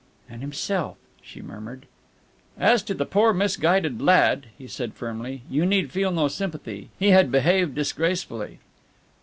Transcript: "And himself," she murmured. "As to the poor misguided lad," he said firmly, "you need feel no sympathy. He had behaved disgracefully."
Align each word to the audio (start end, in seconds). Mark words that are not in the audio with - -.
"And 0.27 0.41
himself," 0.41 0.97
she 1.21 1.43
murmured. 1.43 1.85
"As 2.57 2.81
to 2.85 2.95
the 2.95 3.05
poor 3.05 3.33
misguided 3.33 4.01
lad," 4.01 4.47
he 4.57 4.65
said 4.65 4.95
firmly, 4.95 5.43
"you 5.47 5.63
need 5.63 5.91
feel 5.91 6.09
no 6.09 6.27
sympathy. 6.27 6.89
He 6.97 7.09
had 7.11 7.31
behaved 7.31 7.75
disgracefully." 7.75 8.57